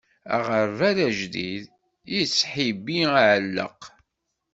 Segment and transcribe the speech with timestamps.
[0.35, 1.63] Aɣerbal ajdid,
[2.15, 3.81] yettḥibbi aɛellaq.